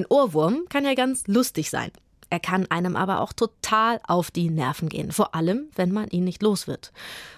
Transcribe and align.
Ein 0.00 0.06
Ohrwurm 0.08 0.64
kann 0.70 0.86
ja 0.86 0.94
ganz 0.94 1.26
lustig 1.26 1.68
sein. 1.68 1.90
Er 2.30 2.40
kann 2.40 2.70
einem 2.70 2.96
aber 2.96 3.20
auch 3.20 3.34
total 3.34 4.00
auf 4.08 4.30
die 4.30 4.48
Nerven 4.48 4.88
gehen, 4.88 5.12
vor 5.12 5.34
allem, 5.34 5.68
wenn 5.74 5.92
man 5.92 6.08
ihn 6.08 6.24
nicht 6.24 6.42
los 6.42 6.66
wird. 6.66 6.90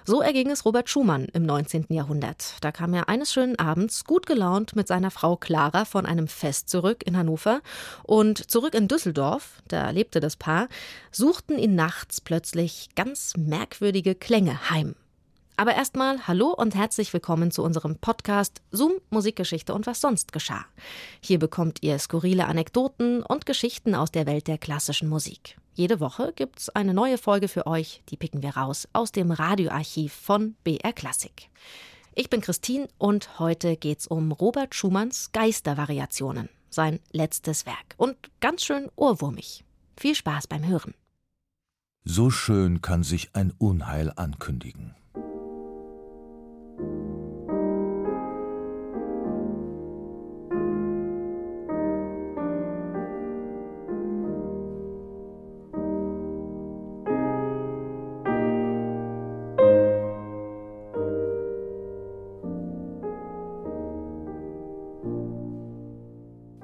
So 0.05 0.21
erging 0.23 0.49
es 0.49 0.65
Robert 0.65 0.89
Schumann 0.89 1.25
im 1.33 1.43
19. 1.43 1.87
Jahrhundert. 1.89 2.59
Da 2.61 2.71
kam 2.71 2.95
er 2.95 3.09
eines 3.09 3.33
schönen 3.33 3.59
Abends 3.59 4.05
gut 4.05 4.27
gelaunt 4.27 4.77
mit 4.77 4.87
seiner 4.87 5.11
Frau 5.11 5.35
Clara 5.35 5.85
von 5.85 6.07
einem 6.07 6.29
Fest 6.29 6.69
zurück 6.69 7.03
in 7.05 7.17
Hannover 7.17 7.63
und 8.05 8.49
zurück 8.49 8.75
in 8.77 8.87
Düsseldorf, 8.87 9.61
da 9.67 9.91
lebte 9.91 10.21
das 10.21 10.37
Paar, 10.37 10.69
suchten 11.11 11.59
ihn 11.59 11.75
nachts 11.75 12.21
plötzlich 12.21 12.91
ganz 12.95 13.33
merkwürdige 13.37 14.15
Klänge 14.15 14.71
heim. 14.71 14.95
Aber 15.63 15.77
erstmal 15.77 16.27
hallo 16.27 16.49
und 16.49 16.75
herzlich 16.75 17.13
willkommen 17.13 17.53
zu 17.53 17.63
unserem 17.63 17.95
Podcast 17.95 18.63
Zoom 18.73 18.95
Musikgeschichte 19.11 19.73
und 19.73 19.87
was 19.87 20.01
sonst 20.01 20.33
geschah. 20.33 20.65
Hier 21.21 21.39
bekommt 21.39 21.85
ihr 21.85 22.01
skurrile 22.01 22.47
Anekdoten 22.47 23.23
und 23.23 23.47
Geschichten 23.47 23.95
aus 23.95 24.11
der 24.11 24.27
Welt 24.27 24.49
der 24.49 24.59
klassischen 24.59 25.09
Musik. 25.09 25.57
Jede 25.75 26.01
Woche 26.01 26.33
gibt's 26.35 26.69
eine 26.69 26.93
neue 26.93 27.17
Folge 27.17 27.47
für 27.47 27.69
euch, 27.69 28.03
die 28.09 28.17
picken 28.17 28.43
wir 28.43 28.57
raus 28.57 28.89
aus 28.93 29.13
dem 29.13 29.31
Radioarchiv 29.31 30.13
von 30.13 30.57
BR 30.65 30.93
Klassik. 30.93 31.49
Ich 32.17 32.29
bin 32.29 32.41
Christine 32.41 32.89
und 32.99 33.39
heute 33.39 33.77
geht's 33.77 34.09
um 34.09 34.33
Robert 34.33 34.75
Schumanns 34.75 35.31
Geistervariationen, 35.31 36.49
sein 36.71 36.99
letztes 37.13 37.67
Werk 37.67 37.95
und 37.99 38.17
ganz 38.41 38.65
schön 38.65 38.91
ohrwurmig. 38.97 39.63
Viel 39.97 40.17
Spaß 40.17 40.49
beim 40.49 40.67
Hören. 40.67 40.95
So 42.05 42.31
schön 42.31 42.83
kann 42.83 43.05
sich 43.05 43.31
ein 43.35 43.53
Unheil 43.59 44.13
ankündigen. 44.17 44.97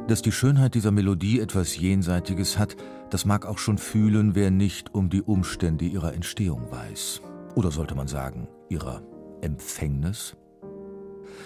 Dass 0.09 0.23
die 0.23 0.33
Schönheit 0.33 0.75
dieser 0.75 0.91
Melodie 0.91 1.39
etwas 1.39 1.77
Jenseitiges 1.77 2.57
hat, 2.57 2.77
das 3.11 3.27
mag 3.27 3.45
auch 3.45 3.59
schon 3.59 3.77
fühlen, 3.77 4.35
wer 4.35 4.51
nicht 4.51 4.95
um 4.95 5.11
die 5.11 5.21
Umstände 5.21 5.85
ihrer 5.85 6.15
Entstehung 6.15 6.71
weiß. 6.71 7.21
Oder 7.55 7.71
sollte 7.71 7.95
man 7.95 8.09
sagen, 8.09 8.49
ihrer 8.71 9.03
Empfängnis? 9.43 10.35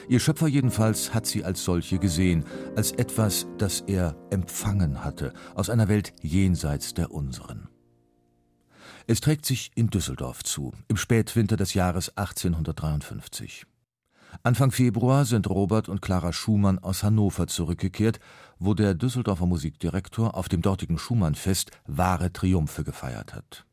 Ihr 0.08 0.20
Schöpfer 0.20 0.46
jedenfalls 0.46 1.12
hat 1.12 1.26
sie 1.26 1.42
als 1.42 1.64
solche 1.64 1.98
gesehen, 1.98 2.44
als 2.76 2.92
etwas, 2.92 3.48
das 3.58 3.80
er 3.80 4.14
empfangen 4.30 5.04
hatte, 5.04 5.32
aus 5.56 5.68
einer 5.68 5.88
Welt 5.88 6.12
jenseits 6.22 6.94
der 6.94 7.10
unseren. 7.10 7.68
Es 9.08 9.20
trägt 9.20 9.44
sich 9.44 9.72
in 9.74 9.88
Düsseldorf 9.88 10.44
zu, 10.44 10.72
im 10.86 10.96
Spätwinter 10.96 11.56
des 11.56 11.74
Jahres 11.74 12.16
1853. 12.16 13.66
Anfang 14.42 14.70
Februar 14.70 15.24
sind 15.24 15.48
Robert 15.48 15.88
und 15.88 16.02
Clara 16.02 16.32
Schumann 16.32 16.78
aus 16.78 17.02
Hannover 17.02 17.46
zurückgekehrt, 17.46 18.18
wo 18.58 18.74
der 18.74 18.94
Düsseldorfer 18.94 19.46
Musikdirektor 19.46 20.36
auf 20.36 20.48
dem 20.48 20.62
dortigen 20.62 20.98
Schumannfest 20.98 21.70
wahre 21.86 22.32
Triumphe 22.32 22.82
gefeiert 22.82 23.34
hat. 23.34 23.66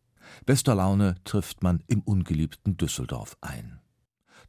Bester 0.46 0.76
Laune 0.76 1.16
trifft 1.24 1.64
man 1.64 1.82
im 1.88 2.02
ungeliebten 2.02 2.78
Düsseldorf 2.78 3.38
ein. 3.42 3.80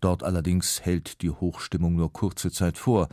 Dort 0.00 0.22
allerdings 0.22 0.80
hält 0.82 1.22
die 1.22 1.30
Hochstimmung 1.30 1.94
nur 1.94 2.12
kurze 2.12 2.50
Zeit 2.50 2.78
vor. 2.78 3.08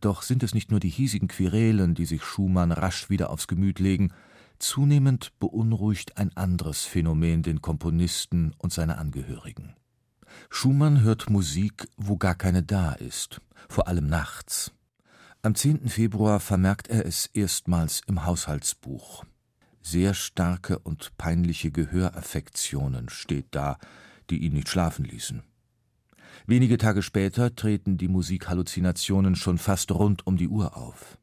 Doch 0.00 0.22
sind 0.22 0.42
es 0.42 0.54
nicht 0.54 0.70
nur 0.70 0.80
die 0.80 0.88
hiesigen 0.88 1.28
Querelen, 1.28 1.94
die 1.94 2.06
sich 2.06 2.24
Schumann 2.24 2.72
rasch 2.72 3.10
wieder 3.10 3.30
aufs 3.30 3.46
Gemüt 3.46 3.78
legen, 3.78 4.12
zunehmend 4.58 5.32
beunruhigt 5.38 6.18
ein 6.18 6.36
anderes 6.36 6.84
Phänomen 6.84 7.42
den 7.42 7.60
Komponisten 7.60 8.54
und 8.58 8.72
seine 8.72 8.98
Angehörigen. 8.98 9.74
Schumann 10.50 11.02
hört 11.02 11.30
Musik, 11.30 11.88
wo 11.96 12.16
gar 12.16 12.34
keine 12.34 12.62
da 12.62 12.92
ist, 12.92 13.40
vor 13.68 13.88
allem 13.88 14.06
nachts. 14.06 14.72
Am 15.42 15.54
10. 15.54 15.88
Februar 15.88 16.40
vermerkt 16.40 16.88
er 16.88 17.04
es 17.06 17.26
erstmals 17.26 18.02
im 18.06 18.24
Haushaltsbuch. 18.24 19.24
Sehr 19.82 20.14
starke 20.14 20.78
und 20.78 21.16
peinliche 21.18 21.72
Gehöraffektionen 21.72 23.08
steht 23.08 23.48
da, 23.50 23.78
die 24.30 24.38
ihn 24.38 24.52
nicht 24.52 24.68
schlafen 24.68 25.04
ließen. 25.04 25.42
Wenige 26.46 26.78
Tage 26.78 27.02
später 27.02 27.54
treten 27.54 27.98
die 27.98 28.08
Musikhalluzinationen 28.08 29.34
schon 29.34 29.58
fast 29.58 29.90
rund 29.90 30.26
um 30.26 30.36
die 30.36 30.48
Uhr 30.48 30.76
auf. 30.76 31.18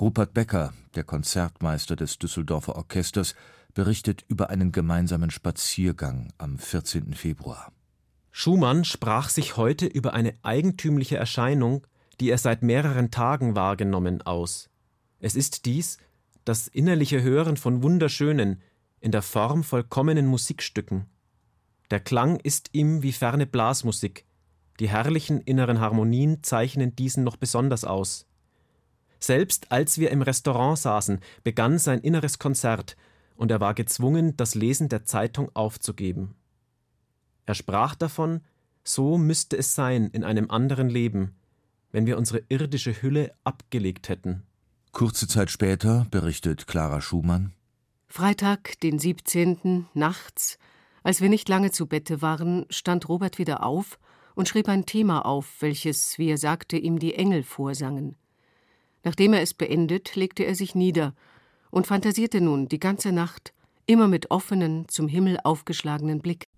Rupert 0.00 0.34
Becker, 0.34 0.72
der 0.94 1.04
Konzertmeister 1.04 1.96
des 1.96 2.18
Düsseldorfer 2.18 2.76
Orchesters, 2.76 3.34
berichtet 3.74 4.24
über 4.28 4.50
einen 4.50 4.72
gemeinsamen 4.72 5.30
Spaziergang 5.30 6.32
am 6.38 6.58
14. 6.58 7.14
Februar. 7.14 7.72
Schumann 8.32 8.84
sprach 8.84 9.28
sich 9.28 9.58
heute 9.58 9.86
über 9.86 10.14
eine 10.14 10.34
eigentümliche 10.42 11.16
Erscheinung, 11.16 11.86
die 12.18 12.30
er 12.30 12.38
seit 12.38 12.62
mehreren 12.62 13.10
Tagen 13.10 13.54
wahrgenommen, 13.54 14.22
aus. 14.22 14.70
Es 15.20 15.36
ist 15.36 15.66
dies, 15.66 15.98
das 16.44 16.66
innerliche 16.66 17.22
Hören 17.22 17.56
von 17.58 17.82
wunderschönen, 17.82 18.62
in 19.00 19.12
der 19.12 19.22
Form 19.22 19.62
vollkommenen 19.62 20.26
Musikstücken. 20.26 21.06
Der 21.90 22.00
Klang 22.00 22.40
ist 22.40 22.70
ihm 22.72 23.02
wie 23.02 23.12
ferne 23.12 23.46
Blasmusik, 23.46 24.24
die 24.80 24.88
herrlichen 24.88 25.42
inneren 25.42 25.80
Harmonien 25.80 26.42
zeichnen 26.42 26.96
diesen 26.96 27.24
noch 27.24 27.36
besonders 27.36 27.84
aus. 27.84 28.26
Selbst 29.20 29.70
als 29.70 29.98
wir 29.98 30.10
im 30.10 30.22
Restaurant 30.22 30.78
saßen, 30.78 31.20
begann 31.44 31.78
sein 31.78 32.00
inneres 32.00 32.38
Konzert, 32.38 32.96
und 33.36 33.50
er 33.50 33.60
war 33.60 33.74
gezwungen, 33.74 34.36
das 34.36 34.54
Lesen 34.54 34.88
der 34.88 35.04
Zeitung 35.04 35.50
aufzugeben. 35.54 36.34
Er 37.46 37.54
sprach 37.54 37.94
davon, 37.94 38.40
so 38.84 39.18
müsste 39.18 39.56
es 39.56 39.74
sein 39.74 40.08
in 40.10 40.24
einem 40.24 40.50
anderen 40.50 40.88
Leben, 40.88 41.34
wenn 41.90 42.06
wir 42.06 42.18
unsere 42.18 42.42
irdische 42.48 43.02
Hülle 43.02 43.32
abgelegt 43.44 44.08
hätten. 44.08 44.42
Kurze 44.92 45.26
Zeit 45.26 45.50
später 45.50 46.06
berichtet 46.10 46.66
Clara 46.66 47.00
Schumann 47.00 47.52
Freitag, 48.08 48.78
den 48.80 48.98
17. 48.98 49.86
nachts, 49.94 50.58
als 51.02 51.20
wir 51.20 51.28
nicht 51.28 51.48
lange 51.48 51.70
zu 51.70 51.86
Bette 51.86 52.22
waren, 52.22 52.66
stand 52.68 53.08
Robert 53.08 53.38
wieder 53.38 53.64
auf 53.64 53.98
und 54.34 54.48
schrieb 54.48 54.68
ein 54.68 54.86
Thema 54.86 55.24
auf, 55.24 55.60
welches, 55.60 56.18
wie 56.18 56.28
er 56.28 56.38
sagte, 56.38 56.76
ihm 56.76 56.98
die 56.98 57.14
Engel 57.14 57.42
vorsangen. 57.42 58.16
Nachdem 59.02 59.32
er 59.32 59.42
es 59.42 59.54
beendet, 59.54 60.14
legte 60.14 60.44
er 60.44 60.54
sich 60.54 60.74
nieder 60.74 61.14
und 61.70 61.86
fantasierte 61.86 62.40
nun 62.40 62.68
die 62.68 62.78
ganze 62.78 63.12
Nacht, 63.12 63.52
immer 63.86 64.08
mit 64.08 64.30
offenen, 64.30 64.86
zum 64.88 65.08
Himmel 65.08 65.38
aufgeschlagenen 65.42 66.20
Blick. 66.20 66.48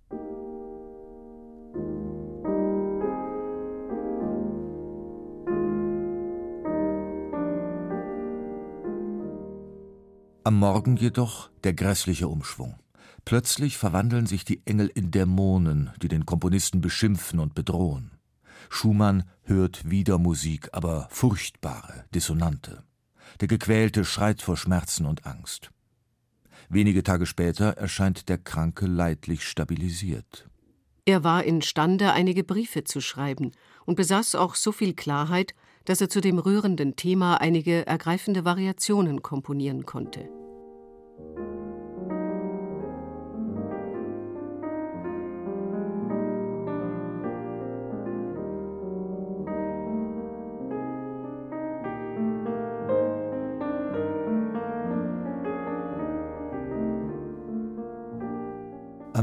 Am 10.47 10.59
Morgen 10.59 10.99
jedoch 10.99 11.49
der 11.65 11.73
grässliche 11.73 12.29
Umschwung. 12.29 12.75
Plötzlich 13.25 13.79
verwandeln 13.79 14.27
sich 14.27 14.45
die 14.45 14.61
Engel 14.67 14.89
in 14.95 15.11
Dämonen, 15.11 15.91
die 16.03 16.09
den 16.09 16.27
Komponisten 16.27 16.83
beschimpfen 16.83 17.41
und 17.41 17.55
bedrohen. 17.55 18.11
Schumann 18.69 19.25
hört 19.45 19.89
wieder 19.89 20.19
Musik, 20.19 20.69
aber 20.73 21.09
furchtbare, 21.11 22.05
dissonante. 22.15 22.83
Der 23.41 23.49
Gequälte 23.49 24.05
schreit 24.05 24.43
vor 24.43 24.59
Schmerzen 24.59 25.07
und 25.07 25.25
Angst. 25.25 25.71
Wenige 26.69 27.03
Tage 27.03 27.25
später 27.25 27.79
erscheint 27.79 28.29
der 28.29 28.37
Kranke 28.37 28.85
leidlich 28.85 29.49
stabilisiert. 29.49 30.47
Er 31.07 31.25
war 31.25 31.45
imstande, 31.45 32.13
einige 32.13 32.45
Briefe 32.45 32.85
zu 32.85 33.01
schreiben 33.01 33.53
und 33.87 33.95
besaß 33.95 34.35
auch 34.35 34.57
so 34.57 34.73
viel 34.73 34.93
Klarheit, 34.93 35.55
dass 35.85 36.01
er 36.01 36.09
zu 36.09 36.21
dem 36.21 36.39
rührenden 36.39 36.97
Thema 36.97 37.41
einige 37.41 37.87
ergreifende 37.87 38.45
Variationen 38.45 39.23
komponieren 39.23 39.85
konnte. 39.85 40.29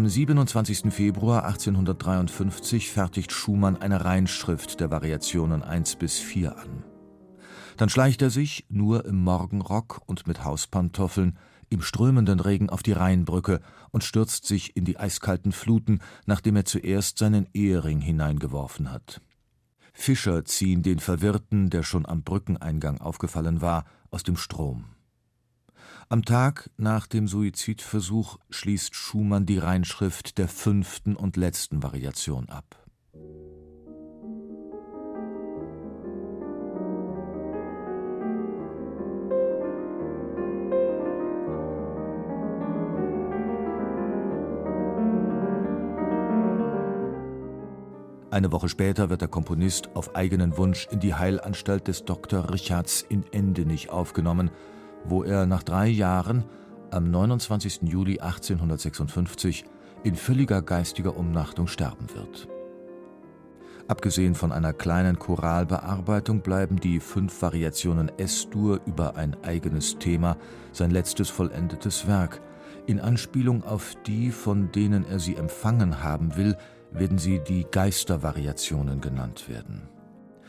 Am 0.02 0.10
27. 0.10 0.92
Februar 0.92 1.46
1853 1.46 2.90
fertigt 2.90 3.32
Schumann 3.32 3.78
eine 3.78 4.04
Reinschrift 4.04 4.80
der 4.80 4.90
Variationen 4.90 5.62
1 5.62 5.98
bis 5.98 6.18
4 6.18 6.58
an. 6.58 6.84
Dann 7.78 7.88
schleicht 7.88 8.24
er 8.24 8.32
sich, 8.32 8.66
nur 8.68 9.06
im 9.06 9.24
Morgenrock 9.24 10.02
und 10.08 10.26
mit 10.26 10.44
Hauspantoffeln, 10.44 11.38
im 11.70 11.84
strömenden 11.84 12.40
Regen 12.40 12.72
auf 12.72 12.82
die 12.82 12.94
Rheinbrücke 12.94 13.62
und 13.92 14.04
stürzt 14.04 14.48
sich 14.48 14.76
in 14.76 14.86
die 14.86 14.98
eiskalten 14.98 15.52
Fluten, 15.52 16.00
nachdem 16.26 16.56
er 16.56 16.66
zuerst 16.66 17.20
seinen 17.20 17.48
Ehering 17.54 18.02
hineingeworfen 18.02 18.92
hat. 18.92 19.22
Fischer 19.94 20.46
ziehen 20.46 20.82
den 20.82 20.98
Verwirrten, 20.98 21.70
der 21.70 21.84
schon 21.84 22.08
am 22.08 22.24
Brückeneingang 22.24 23.00
aufgefallen 23.02 23.62
war, 23.62 23.86
aus 24.10 24.24
dem 24.24 24.36
Strom. 24.36 24.86
Am 26.12 26.26
Tag 26.26 26.70
nach 26.76 27.08
dem 27.08 27.26
Suizidversuch 27.26 28.38
schließt 28.50 28.94
Schumann 28.94 29.46
die 29.46 29.60
Reinschrift 29.60 30.38
der 30.38 30.50
fünften 30.50 31.16
und 31.16 31.38
letzten 31.38 31.84
Variation 31.84 32.50
ab. 32.50 32.66
Eine 48.32 48.52
Woche 48.52 48.68
später 48.68 49.10
wird 49.10 49.22
der 49.22 49.30
Komponist 49.30 49.96
auf 49.96 50.14
eigenen 50.18 50.58
Wunsch 50.58 50.90
in 50.92 51.00
die 51.00 51.14
Heilanstalt 51.16 51.88
des 51.88 52.04
Dr. 52.04 52.52
Richards 52.52 53.02
in 53.08 53.24
Endenich 53.32 53.90
aufgenommen, 53.90 54.52
wo 55.06 55.24
er 55.24 55.46
nach 55.46 55.64
drei 55.64 55.88
Jahren 55.88 56.46
am 56.92 57.10
29. 57.10 57.82
Juli 57.84 58.20
1856 58.20 59.66
in 60.04 60.16
völliger 60.16 60.62
geistiger 60.62 61.16
Umnachtung 61.16 61.68
sterben 61.68 62.08
wird. 62.14 62.48
Abgesehen 63.88 64.36
von 64.36 64.52
einer 64.52 64.74
kleinen 64.74 65.20
Choralbearbeitung 65.20 66.42
bleiben 66.42 66.80
die 66.80 67.00
fünf 67.00 67.42
Variationen 67.42 68.12
S-Dur 68.18 68.80
über 68.86 69.18
ein 69.18 69.36
eigenes 69.44 69.98
Thema 69.98 70.38
sein 70.72 70.92
letztes 70.92 71.30
vollendetes 71.30 72.08
Werk. 72.08 72.42
In 72.88 73.00
Anspielung 73.00 73.64
auf 73.64 73.96
die, 74.06 74.32
von 74.32 74.72
denen 74.72 75.06
er 75.06 75.20
sie 75.20 75.36
empfangen 75.36 76.04
haben 76.04 76.36
will, 76.38 76.56
werden 76.92 77.18
sie 77.18 77.40
die 77.40 77.66
Geistervariationen 77.70 79.02
genannt 79.02 79.50
werden. 79.50 79.90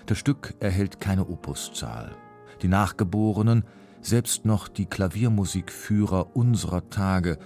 Das 0.07 0.19
Stück 0.19 0.55
erhält 0.61 1.01
keine 1.01 1.29
Opuszahl. 1.29 2.13
Die 2.63 2.69
Nachgeborenen, 2.69 3.65
selbst 4.03 4.45
noch 4.45 4.69
die 4.69 4.87
Klaviermusikführer 4.87 6.37
unserer 6.37 6.91
Tage, 6.91 7.39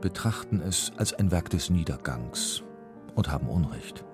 betrachten 0.00 0.60
es 0.60 0.92
als 0.96 1.14
ein 1.14 1.30
Werk 1.30 1.50
des 1.50 1.70
Niedergangs 1.70 2.62
und 3.14 3.30
haben 3.30 3.48
Unrecht. 3.48 4.04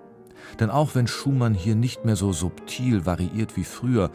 Denn 0.61 0.71
auch 0.71 0.95
wenn 0.95 1.07
Schumann 1.07 1.55
hier 1.55 1.75
nicht 1.75 2.05
mehr 2.05 2.17
so 2.17 2.33
subtil 2.33 3.05
variiert 3.05 3.57
wie 3.57 3.65
früher, 3.65 4.11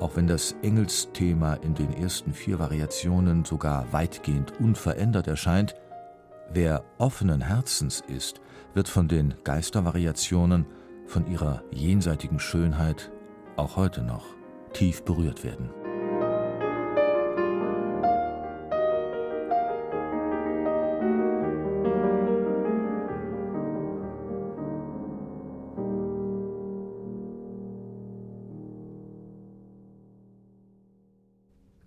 auch 0.00 0.16
wenn 0.16 0.26
das 0.26 0.54
Engelsthema 0.62 1.54
in 1.54 1.74
den 1.74 1.92
ersten 1.92 2.32
vier 2.32 2.58
Variationen 2.58 3.44
sogar 3.44 3.92
weitgehend 3.92 4.58
unverändert 4.60 5.26
erscheint, 5.26 5.74
wer 6.52 6.84
offenen 6.98 7.40
Herzens 7.40 8.02
ist, 8.06 8.40
wird 8.74 8.88
von 8.88 9.08
den 9.08 9.34
Geistervariationen, 9.44 10.66
von 11.06 11.26
ihrer 11.26 11.62
jenseitigen 11.70 12.38
Schönheit 12.38 13.12
auch 13.56 13.76
heute 13.76 14.02
noch 14.02 14.24
tief 14.72 15.02
berührt 15.02 15.44
werden. 15.44 15.83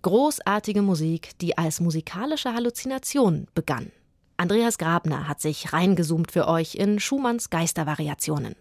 Großartige 0.02 0.82
Musik, 0.82 1.30
die 1.40 1.58
als 1.58 1.80
musikalische 1.80 2.54
Halluzination 2.54 3.48
begann. 3.54 3.90
Andreas 4.36 4.78
Grabner 4.78 5.26
hat 5.26 5.40
sich 5.40 5.72
reingezoomt 5.72 6.30
für 6.30 6.46
euch 6.46 6.76
in 6.76 7.00
Schumanns 7.00 7.50
Geistervariationen. 7.50 8.54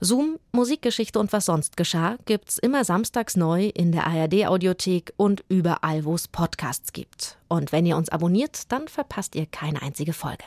Zoom, 0.00 0.38
Musikgeschichte 0.52 1.18
und 1.18 1.32
was 1.32 1.46
sonst 1.46 1.76
geschah, 1.76 2.16
gibt's 2.24 2.58
immer 2.58 2.84
samstags 2.84 3.36
neu 3.36 3.66
in 3.68 3.92
der 3.92 4.06
ARD-Audiothek 4.06 5.12
und 5.16 5.44
überall, 5.48 6.04
wo 6.04 6.14
es 6.14 6.28
Podcasts 6.28 6.92
gibt. 6.92 7.38
Und 7.48 7.72
wenn 7.72 7.86
ihr 7.86 7.96
uns 7.96 8.08
abonniert, 8.08 8.70
dann 8.72 8.88
verpasst 8.88 9.34
ihr 9.34 9.46
keine 9.46 9.82
einzige 9.82 10.12
Folge. 10.12 10.44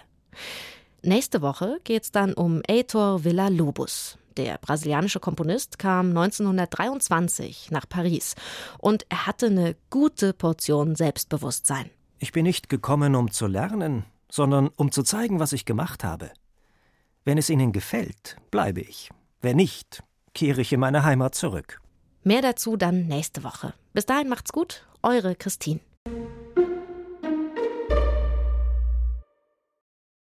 Nächste 1.01 1.41
Woche 1.41 1.79
geht's 1.83 2.11
dann 2.11 2.33
um 2.33 2.61
Heitor 2.69 3.23
Villa-Lobos. 3.23 4.17
Der 4.37 4.57
brasilianische 4.57 5.19
Komponist 5.19 5.77
kam 5.79 6.09
1923 6.09 7.71
nach 7.71 7.87
Paris 7.87 8.35
und 8.77 9.05
er 9.09 9.27
hatte 9.27 9.47
eine 9.47 9.75
gute 9.89 10.33
Portion 10.33 10.95
Selbstbewusstsein. 10.95 11.89
Ich 12.19 12.31
bin 12.31 12.43
nicht 12.43 12.69
gekommen, 12.69 13.15
um 13.15 13.31
zu 13.31 13.47
lernen, 13.47 14.05
sondern 14.29 14.69
um 14.77 14.91
zu 14.91 15.03
zeigen, 15.03 15.39
was 15.39 15.53
ich 15.53 15.65
gemacht 15.65 16.03
habe. 16.03 16.31
Wenn 17.25 17.37
es 17.37 17.49
Ihnen 17.49 17.71
gefällt, 17.71 18.37
bleibe 18.49 18.81
ich. 18.81 19.09
Wenn 19.41 19.57
nicht, 19.57 20.03
kehre 20.33 20.61
ich 20.61 20.71
in 20.71 20.79
meine 20.79 21.03
Heimat 21.03 21.35
zurück. 21.35 21.81
Mehr 22.23 22.41
dazu 22.41 22.77
dann 22.77 23.07
nächste 23.07 23.43
Woche. 23.43 23.73
Bis 23.93 24.05
dahin 24.05 24.29
macht's 24.29 24.53
gut, 24.53 24.85
eure 25.01 25.35
Christine. 25.35 25.79